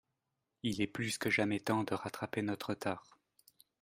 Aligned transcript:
Il 0.63 0.81
est 0.81 0.87
plus 0.87 1.19
que 1.19 1.29
jamais 1.29 1.59
temps 1.59 1.83
de 1.83 1.93
rattraper 1.93 2.41
notre 2.41 2.69
retard. 2.71 3.05